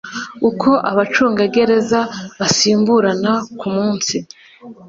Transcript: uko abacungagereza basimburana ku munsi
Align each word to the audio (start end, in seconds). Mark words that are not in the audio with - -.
uko 0.49 0.69
abacungagereza 0.89 1.99
basimburana 2.39 3.31
ku 3.59 3.67
munsi 3.75 4.17